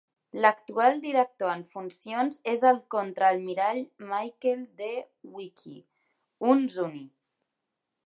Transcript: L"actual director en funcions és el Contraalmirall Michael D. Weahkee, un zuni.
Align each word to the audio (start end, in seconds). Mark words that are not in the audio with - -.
L"actual 0.37 0.95
director 1.03 1.51
en 1.55 1.61
funcions 1.73 2.41
és 2.55 2.65
el 2.71 2.81
Contraalmirall 2.95 3.83
Michael 4.15 4.67
D. 4.83 4.91
Weahkee, 5.37 5.81
un 6.53 6.69
zuni. 6.79 7.09